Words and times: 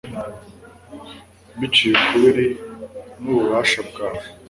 biciye 1.59 1.95
ukubiri 2.01 2.47
n'ububasha 3.23 3.79
bwawe 3.89 4.21